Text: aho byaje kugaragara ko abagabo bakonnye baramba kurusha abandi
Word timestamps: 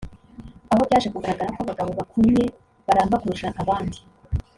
aho 0.71 0.81
byaje 0.87 1.07
kugaragara 1.15 1.53
ko 1.55 1.59
abagabo 1.63 1.89
bakonnye 1.99 2.43
baramba 2.87 3.19
kurusha 3.21 3.47
abandi 3.61 3.99